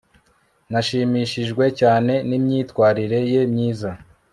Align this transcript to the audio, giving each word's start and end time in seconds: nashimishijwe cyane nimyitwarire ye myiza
nashimishijwe 0.71 1.65
cyane 1.79 2.13
nimyitwarire 2.27 3.19
ye 3.33 3.41
myiza 3.51 3.89